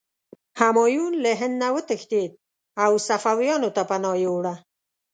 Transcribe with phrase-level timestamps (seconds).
[0.59, 2.31] همایون له هند نه وتښتېد
[2.83, 4.53] او صفویانو ته پناه یووړه.